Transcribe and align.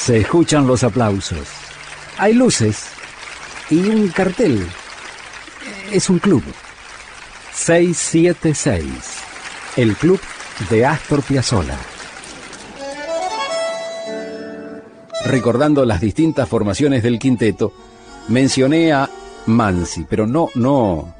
Se 0.00 0.16
escuchan 0.16 0.66
los 0.66 0.82
aplausos. 0.82 1.46
Hay 2.16 2.32
luces 2.32 2.86
y 3.68 3.80
un 3.80 4.08
cartel. 4.08 4.66
Es 5.92 6.08
un 6.08 6.18
club. 6.18 6.42
676. 7.52 8.86
El 9.76 9.94
club 9.96 10.18
de 10.70 10.86
Astor 10.86 11.22
Piazzolla. 11.22 11.76
Recordando 15.26 15.84
las 15.84 16.00
distintas 16.00 16.48
formaciones 16.48 17.02
del 17.02 17.18
quinteto, 17.18 17.74
mencioné 18.28 18.94
a 18.94 19.08
Mansi, 19.46 20.06
pero 20.08 20.26
no, 20.26 20.48
no, 20.54 21.14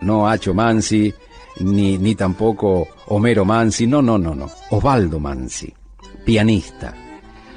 no 0.00 0.28
Hacho 0.28 0.54
Mansi, 0.54 1.14
ni, 1.60 1.98
ni 1.98 2.16
tampoco 2.16 2.88
Homero 3.06 3.44
Mansi, 3.44 3.86
no, 3.86 4.02
no, 4.02 4.18
no, 4.18 4.34
no, 4.34 4.50
Osvaldo 4.70 5.20
Mansi, 5.20 5.72
pianista. 6.24 7.03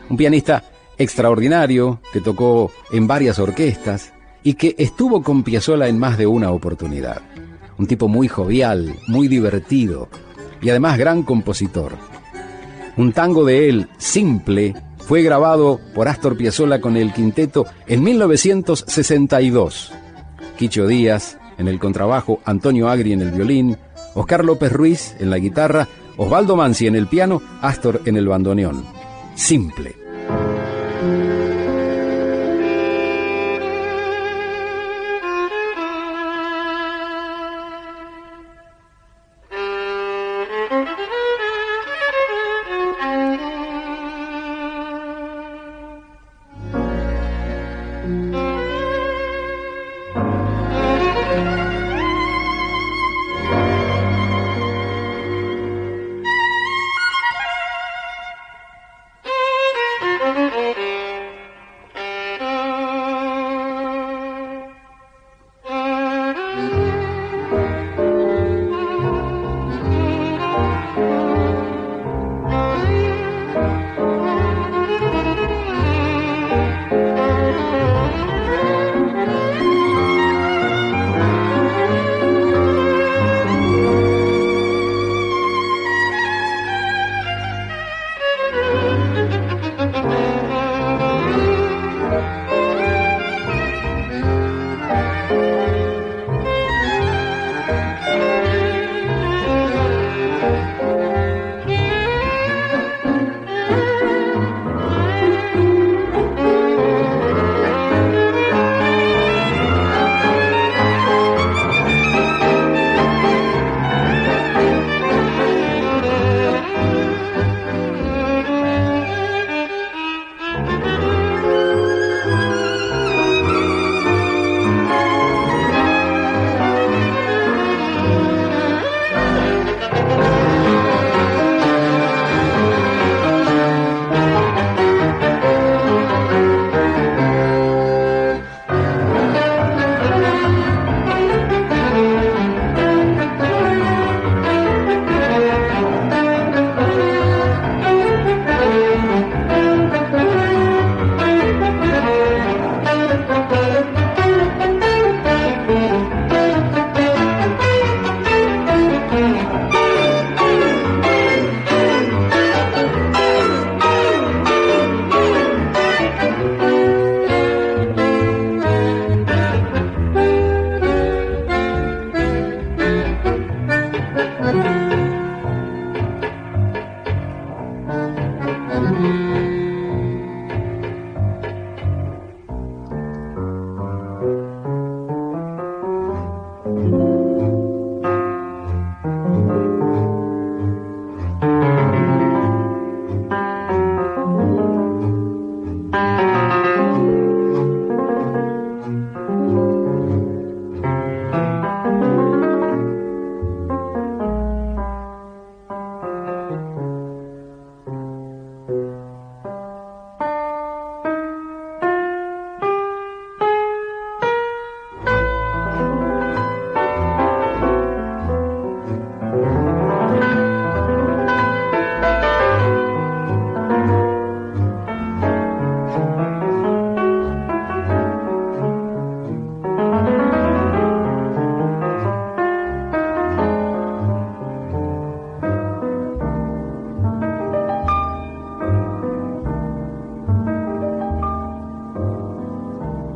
Un 0.09 0.17
pianista 0.17 0.63
extraordinario 0.97 2.01
que 2.11 2.21
tocó 2.21 2.71
en 2.91 3.07
varias 3.07 3.39
orquestas 3.39 4.13
y 4.43 4.53
que 4.53 4.75
estuvo 4.77 5.21
con 5.21 5.43
Piazzolla 5.43 5.87
en 5.87 5.99
más 5.99 6.17
de 6.17 6.27
una 6.27 6.51
oportunidad. 6.51 7.21
Un 7.77 7.87
tipo 7.87 8.07
muy 8.07 8.27
jovial, 8.27 8.95
muy 9.07 9.27
divertido 9.27 10.09
y 10.61 10.69
además 10.69 10.97
gran 10.97 11.23
compositor. 11.23 11.93
Un 12.95 13.11
tango 13.11 13.45
de 13.45 13.69
él, 13.69 13.89
simple, 13.97 14.73
fue 14.97 15.21
grabado 15.21 15.79
por 15.93 16.07
Astor 16.07 16.35
Piazzolla 16.35 16.81
con 16.81 16.97
el 16.97 17.13
quinteto 17.13 17.65
en 17.85 18.03
1962. 18.03 19.93
Quicho 20.57 20.87
Díaz 20.87 21.37
en 21.57 21.67
el 21.67 21.79
contrabajo, 21.79 22.39
Antonio 22.45 22.89
Agri 22.89 23.13
en 23.13 23.21
el 23.21 23.31
violín, 23.31 23.77
Oscar 24.15 24.43
López 24.43 24.71
Ruiz 24.71 25.15
en 25.19 25.29
la 25.29 25.37
guitarra, 25.37 25.87
Osvaldo 26.17 26.55
Mansi 26.55 26.87
en 26.87 26.95
el 26.95 27.07
piano, 27.07 27.41
Astor 27.61 28.01
en 28.05 28.17
el 28.17 28.27
bandoneón. 28.27 28.96
Simple. 29.37 30.06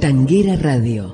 Tanguera 0.01 0.56
Radio 0.56 1.13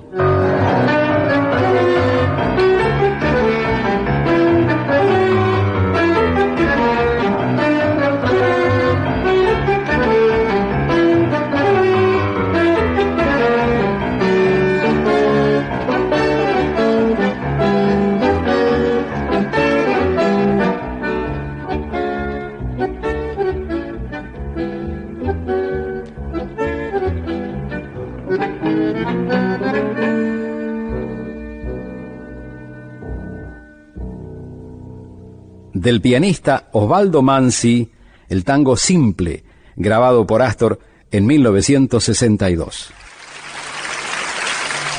del 35.81 36.01
pianista 36.01 36.69
Osvaldo 36.71 37.21
Mansi, 37.21 37.91
el 38.29 38.43
tango 38.43 38.75
Simple, 38.75 39.43
grabado 39.75 40.25
por 40.25 40.41
Astor 40.41 40.79
en 41.11 41.25
1962. 41.25 42.91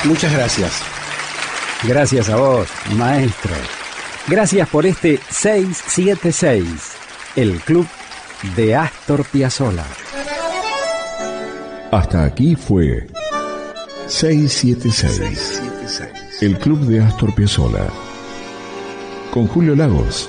Muchas 0.04 0.32
gracias. 0.32 0.82
Gracias 1.84 2.28
a 2.28 2.36
vos, 2.36 2.68
maestro. 2.96 3.52
Gracias 4.26 4.68
por 4.68 4.86
este 4.86 5.18
676, 5.30 6.64
el 7.36 7.60
club 7.60 7.86
de 8.56 8.76
Astor 8.76 9.24
Piazzolla. 9.24 9.86
Hasta 11.90 12.24
aquí 12.24 12.54
fue 12.54 13.06
676, 14.06 15.62
el 16.40 16.58
club 16.58 16.80
de 16.80 17.00
Astor 17.00 17.34
Piazzolla. 17.34 17.86
Con 19.30 19.46
Julio 19.46 19.74
Lagos, 19.74 20.28